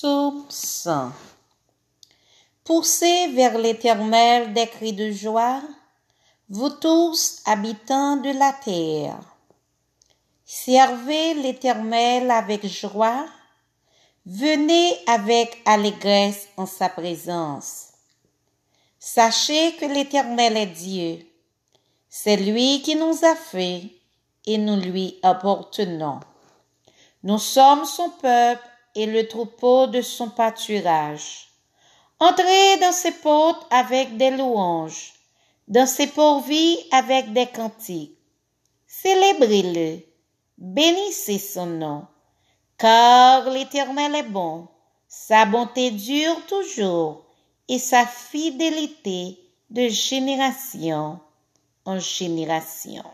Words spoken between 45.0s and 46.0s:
sa bonté